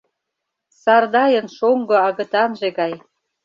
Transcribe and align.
Сардайын 0.81 1.47
шоҥго 1.57 1.95
агытанже 2.07 2.69
гай. 2.79 2.93